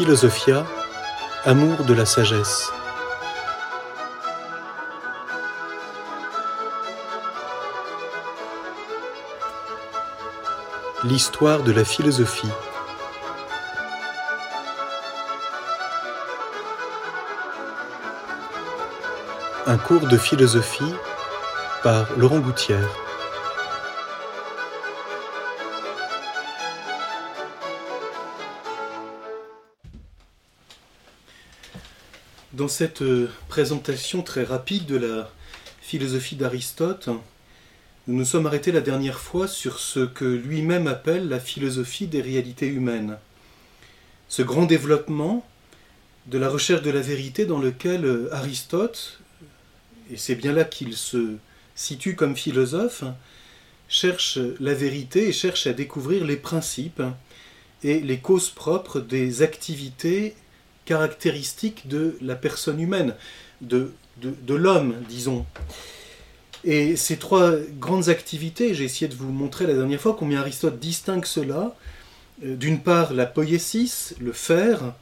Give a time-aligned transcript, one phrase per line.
[0.00, 0.64] Philosophia,
[1.44, 2.72] amour de la sagesse.
[11.04, 12.48] L'histoire de la philosophie.
[19.66, 20.94] Un cours de philosophie
[21.82, 22.88] par Laurent Gouttière.
[32.60, 35.30] Dans cette euh, présentation très rapide de la
[35.80, 37.08] philosophie d'Aristote,
[38.06, 42.20] nous nous sommes arrêtés la dernière fois sur ce que lui-même appelle la philosophie des
[42.20, 43.16] réalités humaines.
[44.28, 45.42] Ce grand développement
[46.26, 49.20] de la recherche de la vérité dans lequel euh, Aristote,
[50.10, 51.36] et c'est bien là qu'il se
[51.74, 53.04] situe comme philosophe,
[53.88, 57.02] cherche la vérité et cherche à découvrir les principes
[57.82, 60.34] et les causes propres des activités
[60.90, 63.14] caractéristiques de la personne humaine,
[63.60, 65.46] de, de, l'homme, disons.
[66.64, 70.80] Et ces trois grandes activités, j'ai essayé de vous montrer la dernière fois combien Aristote
[70.80, 71.76] distingue cela.
[72.44, 74.94] Euh, d'une part, la poiesis, le faire,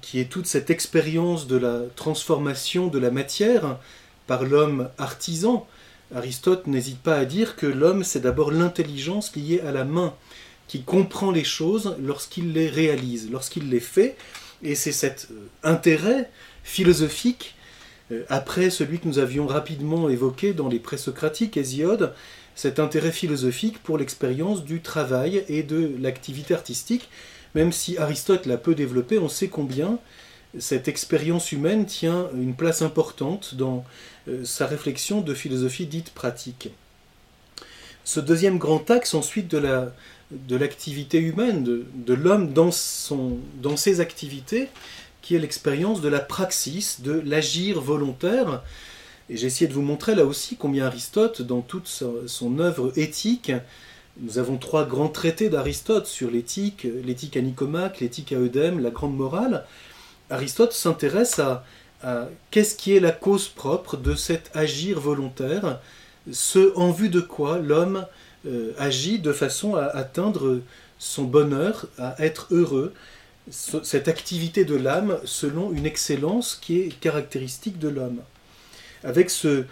[0.00, 3.78] qui est toute cette expérience de la transformation de la matière
[4.26, 5.68] par l'homme artisan.
[6.16, 10.14] Aristote n'hésite pas à dire que l'homme, c'est d'abord l'intelligence liée à la main,
[10.66, 14.16] qui comprend les choses lorsqu'il les réalise, lorsqu'il les fait,
[14.62, 16.30] et c'est cet euh, intérêt
[16.62, 17.54] philosophique,
[18.10, 22.14] euh, après celui que nous avions rapidement évoqué dans les présocratiques, Hésiode,
[22.54, 27.08] cet intérêt philosophique pour l'expérience du travail et de l'activité artistique,
[27.54, 29.98] même si Aristote l'a peu développé, on sait combien
[30.58, 33.84] cette expérience humaine tient une place importante dans
[34.28, 36.68] euh, sa réflexion de philosophie dite pratique.
[38.04, 39.92] Ce deuxième grand axe ensuite de la,
[40.48, 42.70] de l'activité humaine, de, l'homme dans,
[43.60, 44.68] dans ses activités,
[45.20, 48.62] qui est l'expérience de la praxis, de l'agir volontaire.
[49.30, 53.52] Et j'ai essayé de vous montrer là aussi combien Aristote, dans toute son, œuvre éthique,
[54.20, 58.90] nous avons trois grands traités d'Aristote sur l'éthique, l'éthique à Nicomaque, l'éthique à Eudème, la
[58.90, 59.64] grande morale.
[60.28, 61.64] Aristote s'intéresse à,
[62.02, 65.80] à qu'est-ce qui est la cause propre de cet agir volontaire,
[66.30, 68.06] ce en vue de quoi l'homme
[68.46, 70.60] euh, agit de façon à atteindre
[70.98, 72.92] son bonheur, à être heureux,
[73.50, 78.20] cette activité de l'âme selon une excellence qui est caractéristique de l'homme.
[79.02, 79.64] Avec ce,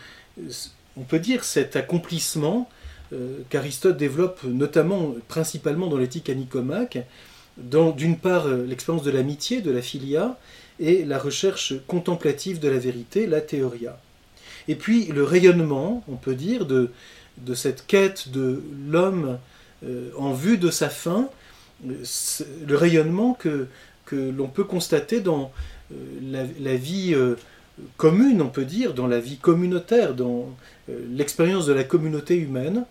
[0.97, 2.69] on peut dire, cet accomplissement
[3.12, 6.98] euh, qu'Aristote développe notamment, principalement dans l'éthique à Nicomaque,
[7.56, 10.38] d'une part euh, l'expérience de l'amitié, de la philia,
[10.78, 14.00] et la recherche contemplative de la vérité, la théoria.
[14.66, 16.91] Et puis le rayonnement, on peut dire, de,
[17.39, 19.39] de cette quête de l'homme
[19.85, 21.29] euh, en vue de sa fin,
[21.85, 23.67] le rayonnement que,
[24.05, 25.53] que l'on peut constater dans
[25.93, 27.37] euh, la, vie euh,
[27.97, 30.55] commune, on peut dire, dans la vie communautaire, dans
[31.11, 32.85] l'expérience de la communauté humaine,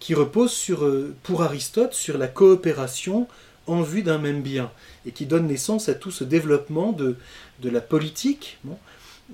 [0.00, 0.84] qui repose sur,
[1.22, 3.28] pour Aristote sur la coopération
[3.68, 4.72] en vue d'un même bien,
[5.06, 7.14] et qui donne naissance à tout ce développement de,
[7.62, 8.58] de la politique,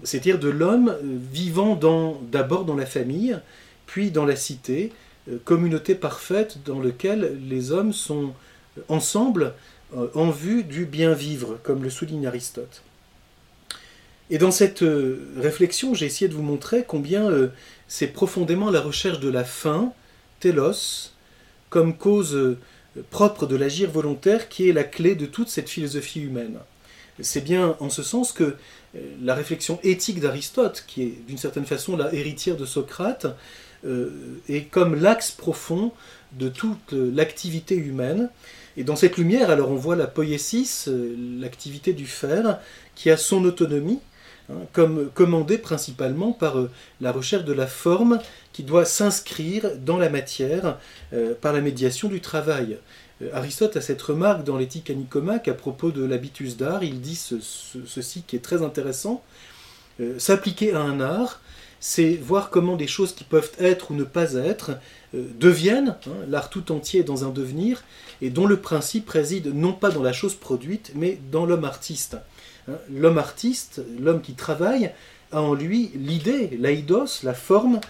[0.04, 1.80] c'est-à-dire de l'homme vivant
[2.30, 3.40] d'abord dans la famille,
[3.86, 4.92] puis dans la cité,
[5.28, 8.32] euh, communauté parfaite dans laquelle les hommes sont
[8.88, 9.54] ensemble
[9.96, 12.82] euh, en vue du bien vivre, comme le souligne Aristote.
[14.30, 17.30] Et dans cette euh, réflexion, j'ai essayé de vous montrer combien
[17.86, 19.92] c'est profondément la recherche de la fin,
[20.40, 21.12] telos,
[21.70, 22.56] comme cause
[23.10, 26.58] propre de l'agir volontaire qui est la clé de toute cette philosophie humaine.
[27.20, 28.56] C'est bien en ce sens que
[29.22, 33.32] la réflexion éthique d'Aristote, qui est d'une certaine façon la héritière de Socrate, euh,
[33.84, 35.92] est comme l'axe profond
[36.38, 38.30] de toute l'activité humaine.
[38.76, 42.58] Et dans cette lumière, alors on voit la poiesis, euh, l'activité du fer,
[42.94, 44.00] qui a son autonomie,
[44.48, 46.70] hein, comme commandée principalement par euh,
[47.00, 48.18] la recherche de la forme
[48.52, 50.78] qui doit s'inscrire dans la matière
[51.40, 52.76] par la médiation du travail.
[53.32, 58.24] Aristote a cette remarque dans l'éthique à à propos de l'habitus d'art, il dit ceci
[58.26, 59.22] qui est très intéressant.
[60.18, 61.40] S'appliquer à un art,
[61.84, 64.70] c'est voir comment des choses qui peuvent être ou ne pas être
[65.16, 67.82] euh, deviennent, hein, l'art tout entier est dans un devenir,
[68.22, 72.18] et dont le principe réside non pas dans la chose produite, mais dans l'homme artiste.
[72.68, 72.74] Hein.
[72.88, 74.92] l'homme artiste, l'homme qui travaille,
[75.32, 77.80] a en lui l'idée, l'aïdos, la forme,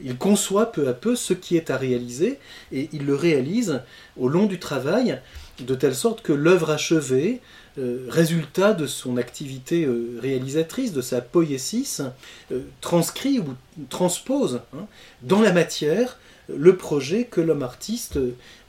[0.00, 2.38] il conçoit peu à peu ce qui est à réaliser,
[2.70, 3.82] et il le réalise
[4.16, 5.20] au long du travail,
[5.64, 7.40] de telle sorte que l'œuvre achevée,
[7.78, 12.02] euh, résultat de son activité euh, réalisatrice, de sa poiesis,
[12.50, 13.54] euh, transcrit ou
[13.88, 14.86] transpose hein,
[15.22, 16.18] dans la matière
[16.48, 18.18] le projet que l'homme artiste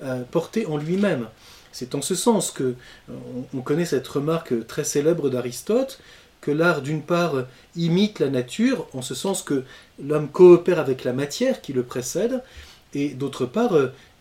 [0.03, 1.27] a porté en lui-même.
[1.71, 2.75] C'est en ce sens que
[3.55, 5.99] on connaît cette remarque très célèbre d'Aristote
[6.41, 7.45] que l'art d'une part
[7.75, 9.63] imite la nature, en ce sens que
[10.03, 12.43] l'homme coopère avec la matière qui le précède,
[12.93, 13.75] et d'autre part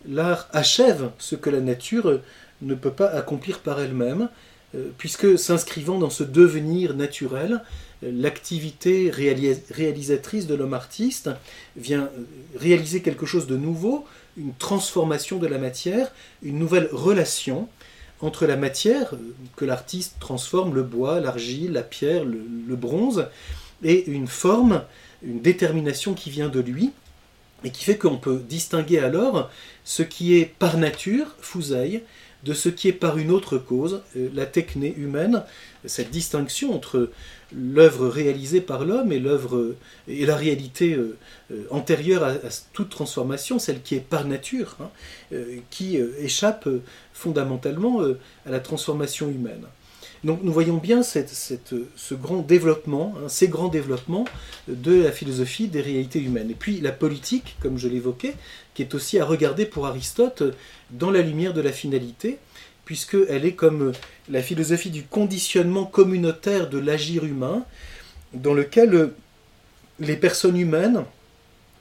[0.07, 2.19] l'art achève ce que la nature
[2.61, 4.29] ne peut pas accomplir par elle-même,
[4.75, 7.63] euh, puisque s'inscrivant dans ce devenir naturel,
[8.01, 11.29] l'activité réalisatrice de l'homme artiste
[11.75, 12.09] vient
[12.55, 14.05] réaliser quelque chose de nouveau,
[14.37, 16.11] une transformation de la matière,
[16.41, 17.67] une nouvelle relation
[18.21, 19.13] entre la matière
[19.55, 23.27] que l'artiste transforme, le bois, l'argile, la pierre, le, bronze,
[23.83, 24.83] et une forme,
[25.23, 26.91] une détermination qui vient de lui,
[27.63, 29.49] et qui fait qu'on peut distinguer alors
[29.83, 32.03] ce qui est par nature, fousaille,
[32.43, 35.43] de ce qui est par une autre cause, euh, la techné humaine,
[35.85, 37.11] cette distinction entre
[37.53, 41.17] l'œuvre réalisée par l'homme et la réalité euh,
[41.51, 42.33] euh, antérieure à,
[42.73, 44.89] toute transformation, celle qui est par nature, hein,
[45.69, 46.67] qui échappe
[47.13, 48.01] fondamentalement
[48.45, 49.65] à la transformation humaine.
[50.23, 54.25] Donc nous voyons bien ce grand développement, hein, ces grands développements
[54.67, 56.51] de la philosophie des réalités humaines.
[56.51, 58.35] Et puis la politique, comme je l'évoquais,
[58.75, 60.43] qui est aussi à regarder pour Aristote
[60.91, 62.37] dans la lumière de la finalité,
[62.85, 63.93] puisqu'elle est comme
[64.29, 67.65] la philosophie du conditionnement communautaire de l'agir humain,
[68.33, 69.11] dans lequel
[69.99, 71.03] les personnes humaines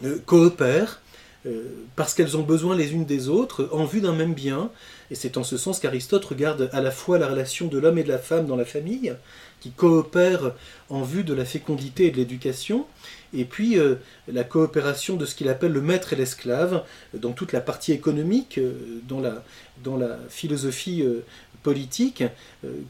[0.04, 1.00] euh, coopèrent
[1.46, 1.64] euh,
[1.96, 4.70] parce qu'elles ont besoin les unes des autres en vue d'un même bien,
[5.10, 8.04] et c'est en ce sens qu'Aristote regarde à la fois la relation de l'homme et
[8.04, 9.14] de la femme dans la famille,
[9.60, 10.54] qui coopèrent
[10.88, 12.86] en vue de la fécondité et de l'éducation,
[13.32, 13.96] et puis euh,
[14.32, 16.84] la coopération de ce qu'il appelle le maître et l'esclave
[17.14, 18.72] dans toute la partie économique, euh,
[19.08, 21.24] dans, la, philosophie euh,
[21.62, 22.22] politique.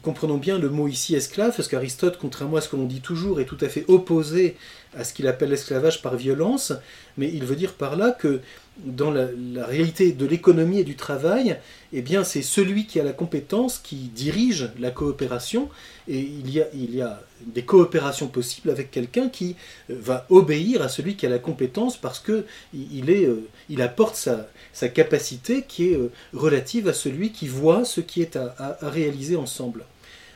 [0.01, 3.41] comprenons bien le mot ici esclave, parce qu'Aristote, contrairement à ce que l'on dit toujours,
[3.41, 4.55] est tout à fait opposé
[4.95, 6.73] à ce qu'il appelle l'esclavage par violence,
[7.17, 8.41] mais il veut dire par là que
[8.85, 9.27] dans la,
[9.65, 11.57] réalité de l'économie et du travail,
[11.93, 15.69] eh bien, c'est celui qui a la compétence qui dirige la coopération,
[16.07, 19.55] et il y a, des coopérations possibles avec quelqu'un qui
[19.89, 24.89] euh, va obéir à celui qui a la compétence parce que il, euh, apporte sa,
[24.89, 29.85] capacité qui est euh, relative à celui qui voit ce qui est à réaliser ensemble.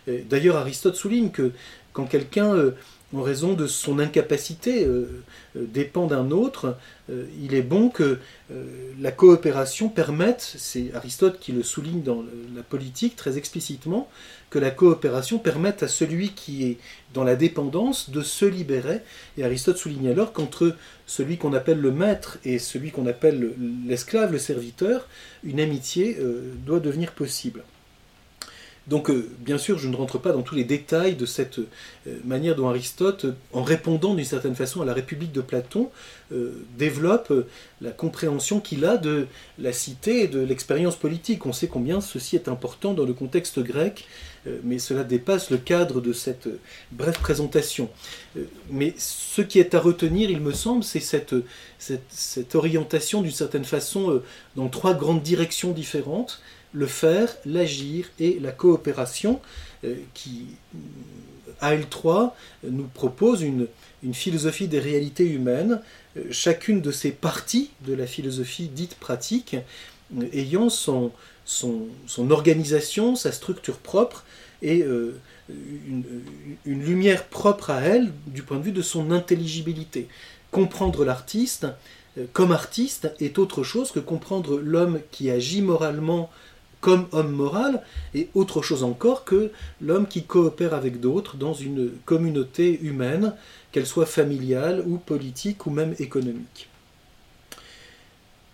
[0.08, 1.52] D'ailleurs, Aristote souligne que
[1.92, 2.74] quand quelqu'un
[3.16, 5.24] en raison de son incapacité, euh,
[5.56, 6.76] euh, dépend d'un autre,
[7.10, 8.20] euh, il est bon que
[9.00, 12.24] la coopération permette, c'est Aristote qui le souligne dans
[12.56, 14.08] la politique très explicitement,
[14.52, 16.78] que la coopération permette à celui qui est
[17.14, 19.02] dans la dépendance de se libérer.
[19.38, 20.76] Et Aristote souligne alors qu'entre
[21.08, 23.54] celui qu'on appelle le maître et celui qu'on appelle
[23.88, 25.08] l'esclave, le serviteur,
[25.44, 26.18] une amitié
[26.66, 27.64] doit devenir possible.
[28.88, 31.66] Donc, euh, bien sûr, je ne rentre pas dans tous les détails de cette euh,
[32.24, 35.90] manière dont Aristote, en répondant d'une certaine façon à la République de Platon,
[36.78, 37.32] développe
[37.82, 39.28] la compréhension qu'il a de
[39.60, 41.46] la cité et de l'expérience politique.
[41.46, 44.08] On sait combien ceci est important dans le contexte grec,
[44.64, 46.50] mais cela dépasse le cadre de cette
[46.92, 47.90] brève présentation.
[48.72, 51.36] mais ce qui est à retenir, il me semble, c'est cette,
[52.56, 54.22] orientation d'une certaine façon
[54.56, 56.42] dans trois grandes directions différentes
[56.76, 59.40] le faire, l'agir et la coopération,
[59.84, 60.46] euh, qui,
[61.62, 62.32] à L3,
[62.64, 63.68] nous propose une,
[64.14, 65.82] philosophie des réalités humaines,
[66.16, 69.56] euh, chacune de ces parties de la philosophie dite pratique,
[70.16, 71.12] euh, ayant son,
[72.30, 74.24] organisation, sa structure propre
[74.62, 76.04] et une,
[76.66, 80.08] une, lumière propre à elle du point de vue de son intelligibilité.
[80.52, 81.68] Comprendre l'artiste
[82.34, 86.30] comme artiste est autre chose que comprendre l'homme qui agit moralement
[86.86, 87.82] comme homme moral,
[88.14, 89.50] et autre chose encore que
[89.82, 93.34] l'homme qui coopère avec d'autres dans une communauté humaine,
[93.72, 96.70] qu'elle soit familiale ou politique ou même économique.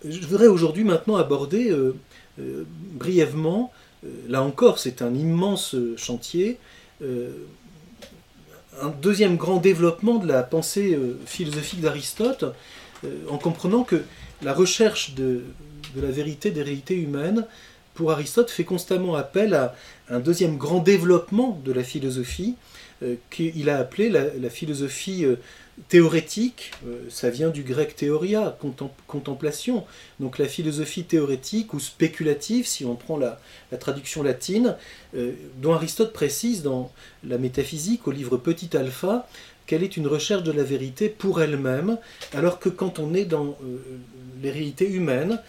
[0.02, 1.94] Je voudrais aujourd'hui maintenant aborder euh,
[2.40, 3.70] euh, brièvement,
[4.06, 6.58] euh, là encore c'est un immense chantier,
[8.80, 10.96] un deuxième grand développement de la pensée
[11.26, 12.44] philosophique d'Aristote,
[13.28, 14.04] en comprenant que
[14.40, 15.42] la recherche de,
[15.96, 17.44] de la vérité des réalités humaines
[17.94, 19.74] pour Aristote, fait constamment appel à
[20.08, 22.56] un deuxième grand développement de la philosophie,
[23.02, 25.36] euh, qu'il a appelé la, philosophie euh,
[25.88, 28.56] théorétique, euh, ça vient du grec théoria,
[29.06, 29.84] contemplation,
[30.20, 33.40] donc la philosophie théorétique ou spéculative, si on prend la,
[33.80, 34.76] traduction latine,
[35.56, 36.92] dont Aristote précise dans
[37.24, 39.26] la métaphysique au livre Petit Alpha
[39.66, 41.96] qu'elle est une recherche de la vérité pour elle-même,
[42.34, 43.56] alors que quand on est dans
[44.42, 45.40] les réalités humaines,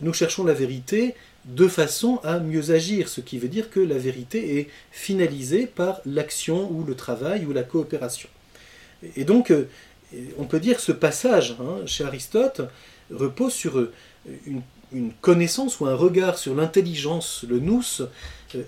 [0.00, 1.14] nous cherchons la vérité
[1.46, 6.00] de façon à mieux agir, ce qui veut dire que la vérité est finalisée par
[6.04, 8.28] l'action ou le travail ou la coopération.
[9.16, 9.68] Et donc, euh,
[10.38, 12.62] on peut dire que ce passage hein, chez Aristote
[13.10, 13.92] repose sur euh,
[14.46, 14.62] une
[14.92, 17.82] une connaissance ou un regard sur l'intelligence, le nous,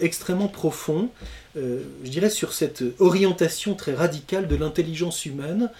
[0.00, 1.10] extrêmement profond,
[1.54, 1.80] je
[2.10, 5.70] dirais sur cette orientation très radicale de l'intelligence humaine,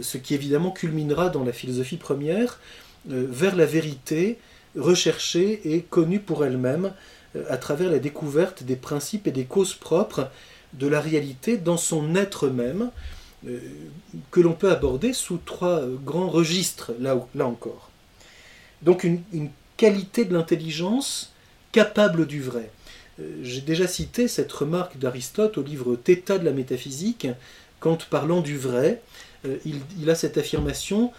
[0.00, 2.60] ce qui évidemment culminera dans la philosophie première,
[3.06, 4.38] vers la vérité
[4.78, 6.92] recherchée et connue pour elle-même
[7.50, 10.30] à travers la découverte des principes et des causes propres
[10.72, 12.90] de la réalité dans son être même,
[13.46, 13.58] euh,
[14.30, 17.90] que l'on peut aborder sous trois grands registres, là, encore.
[18.82, 19.22] Donc une,
[19.76, 21.32] qualité de l'intelligence
[21.70, 22.68] capable du vrai.
[23.20, 27.28] Euh, j'ai déjà cité cette remarque d'Aristote au livre Theta de la métaphysique,
[27.78, 29.00] quand parlant du vrai,
[29.46, 31.12] euh, il, a cette affirmation,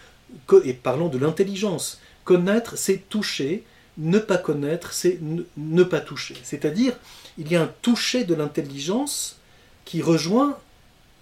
[0.66, 3.64] et parlant de l'intelligence, connaître c'est toucher,
[3.98, 5.18] ne pas connaître c'est
[5.58, 6.36] ne pas toucher.
[6.44, 6.94] C'est-à-dire,
[7.40, 9.38] il y a un toucher de l'intelligence
[9.84, 10.56] qui rejoint,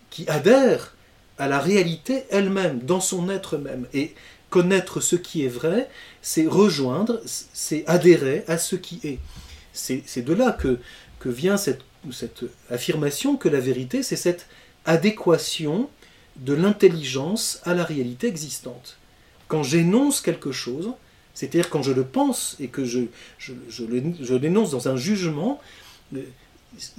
[0.10, 0.94] qui adhère
[1.38, 3.88] à la réalité elle-même, dans son être même.
[3.94, 4.16] Et
[4.50, 5.90] connaître ce qui est vrai,
[6.22, 9.20] c'est rejoindre, c'est adhérer à ce qui est.
[9.72, 10.78] C'est de là que,
[11.24, 11.86] vient cette
[12.70, 14.48] affirmation que la vérité, c'est cette
[14.84, 15.90] adéquation
[16.36, 18.98] de l'intelligence à la réalité existante.
[19.48, 20.94] Quand j'énonce quelque chose,
[21.34, 23.02] c'est-à-dire quand je le pense et que je,
[23.38, 25.62] je, je l'énonce dans un jugement,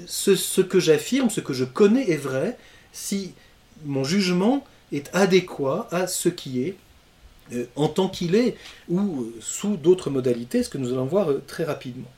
[0.07, 2.57] ce, que j'affirme, ce que je connais est vrai
[2.93, 3.33] si
[3.85, 6.77] mon jugement est adéquat à ce qui est
[7.53, 8.57] euh, en tant qu'il est
[8.89, 12.11] ou euh, sous d'autres modalités, ce que nous allons voir euh, très rapidement.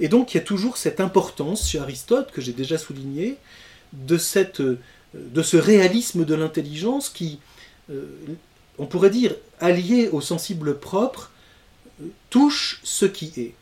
[0.00, 3.36] Et donc il y a toujours cette importance chez Aristote, que j'ai déjà souligné,
[3.92, 7.40] de, cette, de ce réalisme de l'intelligence qui,
[8.80, 11.30] on pourrait dire, allié au sensible propre,
[12.30, 13.54] touche ce qui est.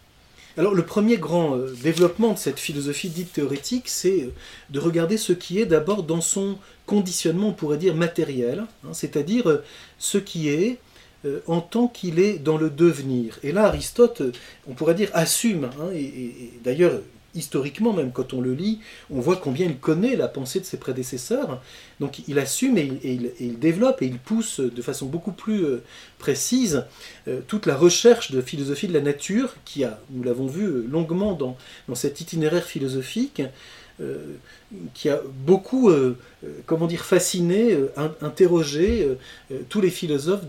[0.56, 4.32] Alors le premier grand euh, développement de cette philosophie dite théorétique, c'est euh,
[4.70, 6.56] de regarder ce qui est d'abord dans son
[6.86, 9.64] conditionnement, on pourrait dire matériel, hein, c'est-à-dire euh,
[9.98, 10.78] ce qui est
[11.48, 13.40] en tant qu'il est dans le devenir.
[13.42, 14.22] Et là, Aristote,
[14.68, 16.92] on pourrait dire, assume, hein, et d'ailleurs
[17.34, 18.80] historiquement même, quand on le lit,
[19.10, 21.60] on voit combien il connaît la pensée de ses prédécesseurs.
[22.00, 22.90] Donc il assume et
[23.40, 25.82] il, développe et il pousse de façon beaucoup plus euh,
[26.18, 26.84] précise
[27.26, 30.86] euh, toute la recherche de philosophie de la nature, qui a, nous l'avons vu euh,
[30.90, 31.56] longuement dans,
[31.94, 33.42] cet itinéraire philosophique,
[34.94, 35.90] qui a beaucoup,
[36.66, 37.76] comment dire, fasciné,
[38.20, 39.08] interrogé
[39.68, 40.44] tous les philosophes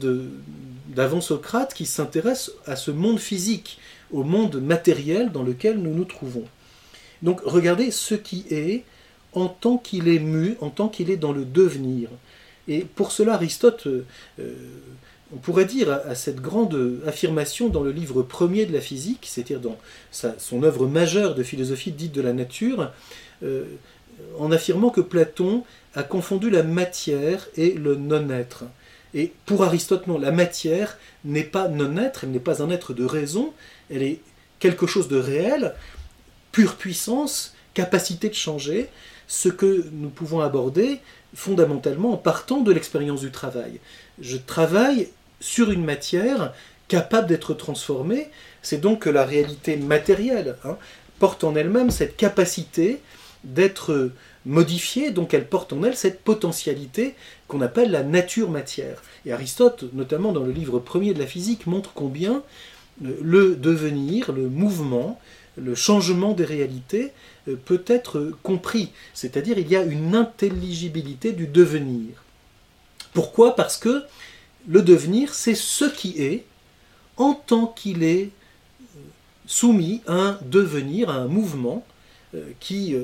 [0.89, 3.79] d'avant Socrate qui s'intéressent à ce monde physique,
[4.12, 6.45] au monde matériel dans lequel nous nous trouvons.
[7.21, 8.83] Donc regardez ce qui est
[9.33, 12.09] en tant qu'il est mu, en tant qu'il est dans le devenir.
[12.67, 14.05] Et pour cela, Aristote, euh,
[14.39, 14.53] euh,
[15.33, 19.59] on pourrait dire à, cette grande affirmation dans le livre premier de la physique, c'est-à-dire
[19.59, 19.77] dans
[20.11, 22.91] son œuvre majeure de philosophie dite de la nature,
[23.43, 23.65] euh,
[24.39, 25.63] en affirmant que Platon
[25.95, 28.65] a confondu la matière et le non-être.
[29.13, 33.05] Et pour Aristote, non, la matière n'est pas non-être, elle n'est pas un être de
[33.05, 33.53] raison,
[33.89, 34.19] elle est
[34.59, 35.73] quelque chose de réel,
[36.59, 38.89] pure puissance, capacité de changer,
[39.29, 40.99] ce que nous pouvons aborder
[41.33, 43.79] fondamentalement en partant de l'expérience du travail.
[44.19, 45.07] Je travaille
[45.39, 46.53] sur une matière
[46.89, 48.27] capable d'être transformée,
[48.61, 50.75] c'est donc que la réalité matérielle hein,
[51.17, 52.99] porte en elle-même cette capacité
[53.45, 54.11] d'être
[54.45, 57.15] modifiée, donc elle porte en elle cette potentialité
[57.47, 59.01] qu'on appelle la nature matière.
[59.25, 62.43] Et Aristote, notamment dans le livre premier de la physique, montre combien
[63.01, 65.21] le devenir, le mouvement,
[65.57, 67.11] le changement des réalités
[67.47, 72.23] euh, peut être compris, c'est-à-dire il y a une intelligibilité du devenir.
[73.13, 73.55] Pourquoi?
[73.55, 74.03] Parce que
[74.67, 76.45] le devenir, c'est ce qui est
[77.17, 78.99] en tant qu'il est euh,
[79.45, 81.85] soumis à un devenir, à un mouvement
[82.35, 82.95] euh, qui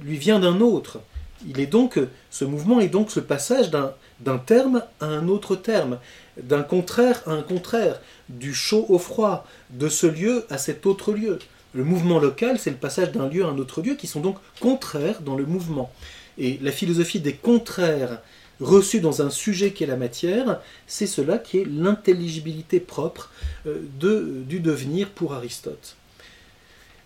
[0.00, 1.00] lui vient d'un autre.
[1.46, 5.98] Il est donc, ce mouvement est donc ce passage d'un terme à un autre terme,
[6.42, 11.12] d'un contraire à un contraire, du chaud au froid, de ce lieu à cet autre
[11.12, 11.38] lieu.
[11.74, 14.36] Le mouvement local, c'est le passage d'un lieu à un autre lieu qui sont donc
[14.60, 15.92] contraires dans le mouvement.
[16.38, 18.22] Et la philosophie des contraires
[18.60, 23.30] reçus dans un sujet qui est la matière, c'est cela qui est l'intelligibilité propre
[23.66, 25.96] euh, du devenir pour Aristote.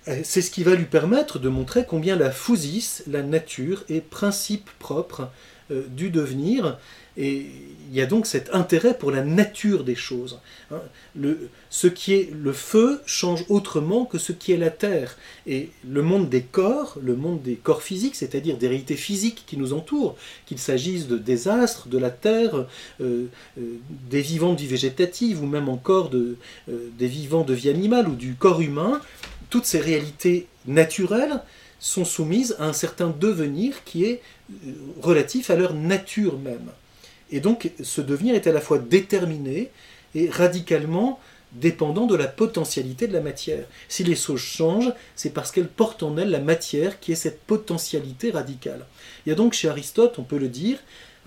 [0.08, 4.00] Euh, c'est ce qui va lui permettre de montrer combien la physis, la nature, est
[4.00, 5.30] principe propre
[5.70, 6.78] euh, du devenir,
[7.16, 7.46] et
[7.92, 10.40] il y a donc cet intérêt pour la nature des choses.
[10.70, 10.80] Hein.
[11.68, 15.18] Ce qui est le feu change autrement que ce qui est la terre.
[15.46, 19.58] Et le monde des corps, le monde des corps physiques, c'est-à-dire des réalités physiques qui
[19.58, 20.16] nous entourent,
[20.46, 22.66] qu'il s'agisse de désastres, de la terre,
[23.02, 23.26] euh,
[23.58, 23.74] euh,
[24.08, 28.14] des vivants de vie végétative, ou même encore euh, des vivants de vie animale ou
[28.14, 29.02] du corps humain,
[29.50, 31.42] toutes ces réalités naturelles
[31.78, 34.22] sont soumises à un certain devenir qui est
[35.02, 36.70] relatif à leur nature même.
[37.32, 39.70] Et donc ce devenir est à la fois déterminé
[40.14, 41.18] et radicalement
[41.52, 43.64] dépendant de la potentialité de la matière.
[43.88, 47.40] Si les choses changent, c'est parce qu'elles portent en elles la matière qui est cette
[47.42, 48.86] potentialité radicale.
[49.26, 50.78] Il y a donc chez Aristote, on peut le dire,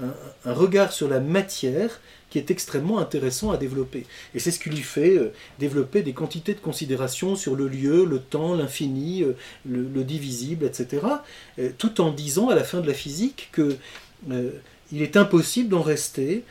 [0.01, 4.05] un, regard sur la matière qui est extrêmement intéressant à développer.
[4.33, 8.03] Et c'est ce qui lui fait euh, développer des quantités de considérations sur le lieu,
[8.03, 11.05] le temps, l'infini, euh, le, divisible, etc.,
[11.59, 13.77] euh, tout en disant à la fin de la physique que
[14.91, 16.43] il est impossible d'en rester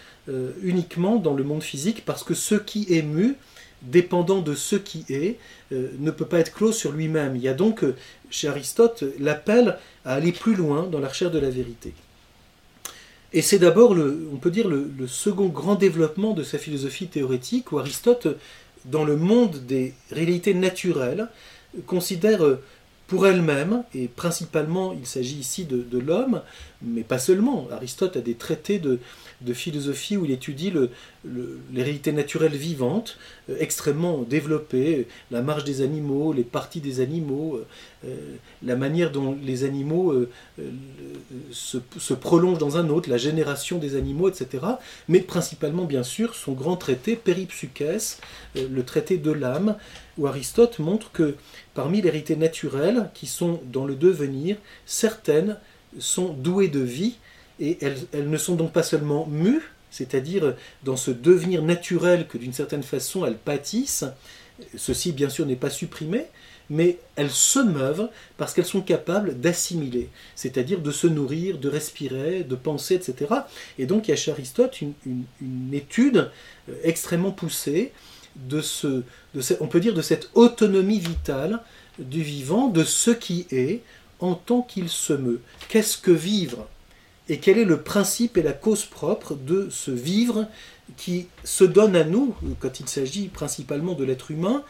[0.63, 3.37] uniquement dans le monde physique parce que ce qui est mu,
[3.83, 5.39] dépendant de ce qui est,
[5.71, 7.37] ne peut pas être clos sur lui-même.
[7.37, 7.85] Il y a donc
[8.31, 11.95] chez Aristote l'appel à aller plus loin dans la recherche de la vérité.
[13.35, 13.97] Et c'est d'abord,
[14.33, 18.29] on peut dire, le, second grand développement de sa philosophie théorétique, où Aristote,
[18.85, 21.29] dans le monde des réalités naturelles,
[21.87, 22.43] considère
[23.07, 26.41] pour elle-même, et principalement il s'agit ici de l'homme,
[26.85, 28.99] mais pas seulement, Aristote a des traités de,
[29.53, 30.91] philosophie où il étudie le,
[31.73, 33.19] les réalités naturelles vivantes,
[33.51, 37.67] euh, extrêmement développées, la marche des animaux, les parties des animaux, euh,
[38.07, 40.15] euh, la manière dont les animaux
[41.51, 44.65] se, prolongent dans un autre, la génération des animaux, etc.
[45.09, 48.21] Mais principalement, bien sûr, son grand traité, Péripsukès,
[48.55, 49.77] le traité de l'âme,
[50.19, 51.37] où Aristote montre que
[51.75, 54.57] parmi les réalités naturelles qui sont dans le devenir,
[54.87, 55.59] certaines
[55.99, 57.17] sont douées de vie,
[57.61, 62.53] et elles, ne sont donc pas seulement mues, c'est-à-dire dans ce devenir naturel que d'une
[62.53, 64.05] certaine façon elles pâtissent,
[64.77, 66.27] ceci bien sûr n'est pas supprimé,
[66.71, 72.43] mais elles se meuvent parce qu'elles sont capables d'assimiler, c'est-à-dire de se nourrir, de respirer,
[72.43, 73.33] de penser, etc.
[73.79, 74.95] Et donc il y a chez Aristote une,
[75.73, 76.31] étude
[76.69, 77.93] euh, extrêmement poussée
[78.37, 79.03] de ce,
[79.61, 81.61] on peut dire de cette autonomie vitale
[81.99, 83.83] du vivant, de ce qui est
[84.21, 85.41] en tant qu'il se meut.
[85.69, 86.69] Qu'est-ce que vivre?
[87.29, 90.47] Et quel est le principe et la cause propre de ce vivre
[90.97, 94.63] qui se donne à nous, quand il s'agit principalement de l'être humain,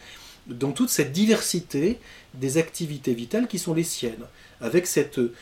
[0.47, 1.99] dans toute cette diversité
[2.35, 4.25] des activités vitales qui sont les siennes,
[4.61, 5.33] avec cette, euh,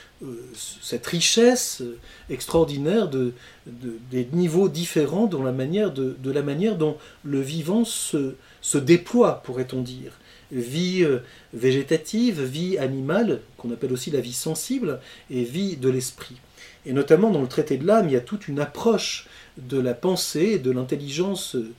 [0.81, 1.83] cette richesse
[2.29, 3.33] extraordinaire de,
[3.65, 9.41] des niveaux différents la manière de, de, la manière dont le vivant se, se déploie,
[9.43, 10.13] pourrait-on dire.
[10.51, 11.19] Vie euh,
[11.53, 14.99] végétative, vie animale, qu'on appelle aussi la vie sensible,
[15.29, 16.37] et vie de l'esprit.
[16.85, 19.93] Et notamment dans le traité de l'âme, il y a toute une approche de la
[19.93, 21.71] pensée et de l'intelligence euh,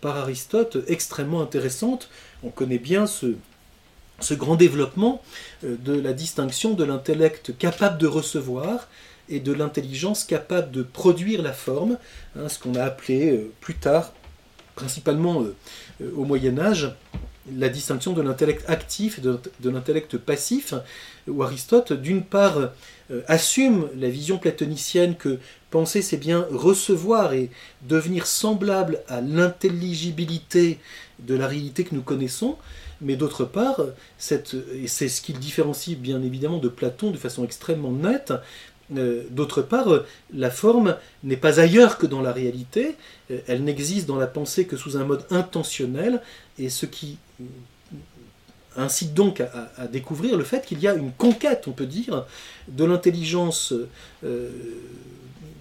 [0.00, 2.10] par Aristote extrêmement intéressante.
[2.42, 3.34] On connaît bien ce,
[4.22, 5.22] ce grand développement
[5.64, 8.88] euh, de la distinction de l'intellect capable de recevoir
[9.28, 11.98] et de l'intelligence capable de produire la forme,
[12.36, 14.12] hein, ce qu'on a appelé euh, plus tard,
[14.74, 15.44] principalement
[16.16, 16.94] au Moyen Âge,
[17.56, 20.74] la distinction de l'intellect actif et de, l'intellect passif,
[21.26, 25.38] où Aristote, d'une part, euh, assume la vision platonicienne que
[25.70, 27.50] penser, c'est bien recevoir et
[27.82, 30.78] devenir semblable à l'intelligibilité
[31.18, 32.56] de la réalité que nous connaissons,
[33.02, 37.44] mais d'autre part, et c'est ce qui le différencie bien évidemment de Platon de façon
[37.44, 38.32] extrêmement nette,
[38.96, 39.88] euh, d'autre part,
[40.34, 42.96] la forme n'est pas ailleurs que dans la réalité,
[43.30, 46.20] euh, elle n'existe dans la pensée que sous un mode intentionnel,
[46.58, 47.18] et ce qui
[48.76, 52.26] incite donc à, découvrir le fait qu'il y a une conquête, on peut dire,
[52.68, 53.74] de l'intelligence
[54.24, 54.48] euh,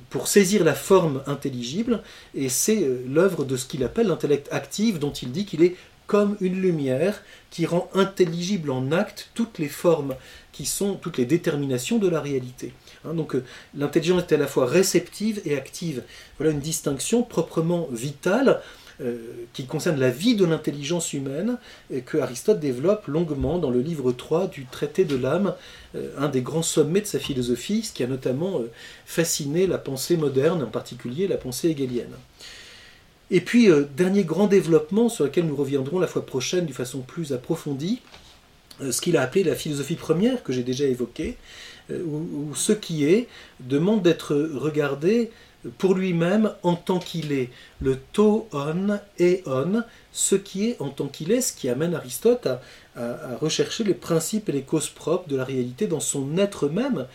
[0.09, 2.03] pour saisir la forme intelligible,
[2.35, 5.75] et c'est l'œuvre de ce qu'il appelle l'intellect actif, dont il dit qu'il est
[6.11, 10.15] comme une lumière qui rend intelligible en acte toutes les formes
[10.51, 12.73] qui sont toutes les déterminations de la réalité.
[13.05, 13.45] Hein, donc euh,
[13.77, 16.03] l'intelligence est à la fois réceptive et active.
[16.37, 18.59] Voilà une distinction proprement vitale
[18.99, 19.19] euh,
[19.53, 21.57] qui concerne la vie de l'intelligence humaine
[21.89, 25.55] et que Aristote développe longuement dans le livre 3 du traité de l'âme,
[25.95, 28.59] euh, un des grands sommets de sa philosophie, ce qui a notamment
[29.05, 32.17] fasciné la pensée moderne, en particulier la pensée hegelienne.
[33.31, 37.31] Et puis, dernier grand développement sur lequel nous reviendrons la fois prochaine de façon plus
[37.33, 38.01] approfondie,
[38.89, 41.37] ce qu'il a appelé la philosophie première, que j'ai déjà évoquée,
[41.91, 43.27] euh, où, ce qui est
[43.59, 45.31] demande d'être regardé
[45.77, 47.49] pour lui-même en tant qu'il est.
[47.81, 51.93] Le to on et on, ce qui est en tant qu'il est, ce qui amène
[51.93, 52.61] Aristote à,
[53.39, 57.07] rechercher les principes et les causes propres de la réalité dans son être même.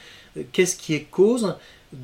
[0.52, 1.54] Qu'est-ce qui est cause?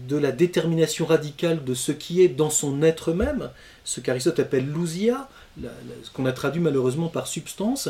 [0.09, 3.51] De la détermination radicale de ce qui est dans son être même,
[3.85, 5.29] ce qu'Aristote appelle l'ousia,
[5.61, 7.89] ce qu'on a traduit malheureusement par substance,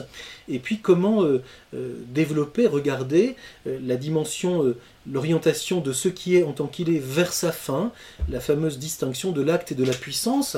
[0.48, 1.42] et puis comment euh,
[1.74, 3.36] euh, développer, regarder
[3.66, 4.74] euh, la dimension,
[5.10, 7.92] l'orientation de ce qui est en tant qu'il est vers sa fin,
[8.28, 10.56] la fameuse distinction de l'acte et de la puissance,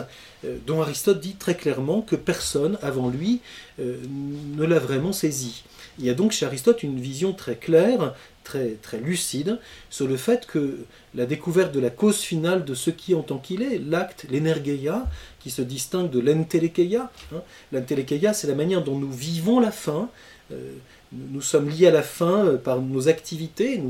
[0.67, 3.41] dont Aristote dit très clairement que personne avant lui
[3.79, 5.65] ne l'a vraiment saisi.
[5.99, 9.59] Il y a donc chez Aristote une vision très claire, très, très lucide,
[9.91, 10.79] sur le fait que
[11.15, 15.07] la découverte de la cause finale de ce qui en tant qu'il est, l'acte, l'énergeia,
[15.41, 17.11] qui se distingue de l'entelekeia.
[17.33, 18.33] Hein.
[18.33, 20.09] C'est la manière dont nous vivons la fin.
[20.53, 20.73] Euh,
[21.13, 23.81] nous sommes liés à la fin euh, par nos activités,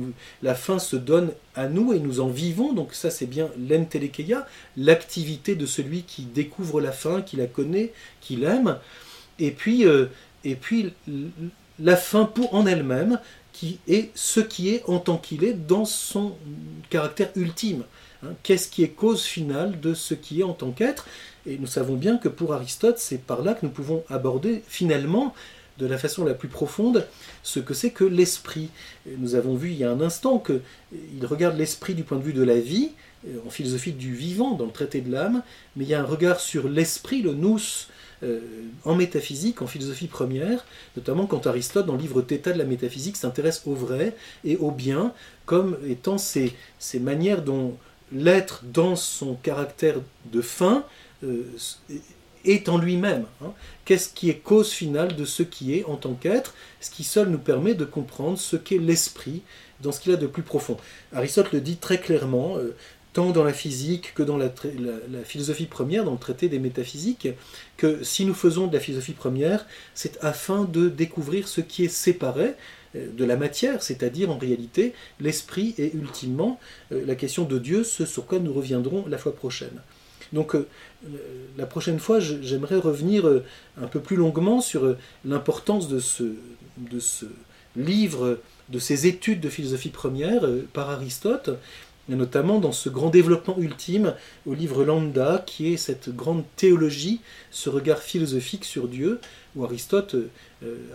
[0.43, 4.47] la fin se donne à nous et nous en vivons, donc ça c'est bien l'entelekeia,
[4.77, 8.79] l'activité de celui qui découvre la fin, qui la connaît, qui l'aime,
[9.39, 10.07] et puis, euh,
[10.45, 10.93] et puis
[11.79, 13.19] la fin pour en elle-même,
[13.53, 16.35] qui est ce qui est en tant qu'il est dans son
[16.91, 17.85] caractère ultime.
[18.25, 18.31] Hein.
[18.43, 21.07] Qu'est-ce qui est cause finale de ce qui est en tant qu'être?
[21.47, 25.35] Et nous savons bien que pour Aristote, c'est par là que nous pouvons aborder finalement
[25.79, 27.07] de la façon la plus profonde
[27.43, 28.71] ce que c'est que l'esprit.
[29.19, 32.33] Nous avons vu il y a un instant qu'il regarde l'esprit du point de vue
[32.33, 32.91] de la vie,
[33.29, 35.43] euh, en philosophie du vivant, dans le traité de l'âme,
[35.77, 37.59] mais il y a un regard sur l'esprit, le nous,
[38.25, 38.41] euh,
[38.85, 40.65] en métaphysique, en philosophie première,
[40.97, 44.71] notamment quand Aristote, dans le livre Theta de la métaphysique, s'intéresse au vrai et au
[44.71, 45.13] bien
[45.47, 46.55] comme étant ces,
[46.95, 47.77] manières dont
[48.13, 49.97] l'être, dans son caractère
[50.33, 50.85] de fin,
[51.23, 51.45] euh,
[52.45, 53.25] est en lui-même.
[53.43, 53.53] Hein.
[53.85, 57.29] Qu'est-ce qui est cause finale de ce qui est en tant qu'être, ce qui seul
[57.29, 59.43] nous permet de comprendre ce qu'est l'esprit
[59.81, 60.77] dans ce qu'il a de plus profond.
[61.13, 62.75] Aristote le dit très clairement, euh,
[63.15, 64.51] tant dans la physique que dans la,
[65.25, 67.29] philosophie première, dans le traité des métaphysiques,
[67.79, 71.89] que si nous faisons de la philosophie première, c'est afin de découvrir ce qui est
[71.89, 72.55] séparé
[72.97, 76.59] euh, de la matière, c'est-à-dire en réalité l'esprit et ultimement
[76.91, 79.81] euh, la question de Dieu, ce sur quoi nous reviendrons la fois prochaine.
[80.33, 80.67] Donc euh,
[81.57, 83.43] la prochaine fois, j'aimerais revenir
[83.81, 86.25] un peu plus longuement sur l'importance de ce,
[86.79, 87.27] de ce
[87.77, 91.51] livre, de ces études de philosophie première par Aristote,
[92.09, 94.15] notamment dans ce grand développement ultime
[94.47, 99.21] au livre Lambda, qui est cette grande théologie, ce regard philosophique sur Dieu,
[99.57, 100.17] où Aristote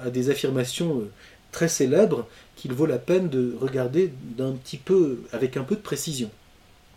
[0.03, 1.03] a des affirmations
[1.51, 5.81] très célèbres qu'il vaut la peine de regarder d'un petit peu, avec un peu de
[5.81, 6.29] précision.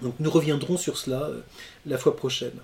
[0.03, 1.41] Donc nous reviendrons sur cela euh,
[1.87, 2.59] la fois prochaine.